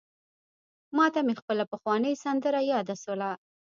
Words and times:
ماته 0.97 1.19
مي 1.27 1.33
خپله 1.41 1.63
پخوانۍ 1.71 2.13
سندره 2.23 2.59
یاده 2.73 2.95
سوله: 3.03 3.31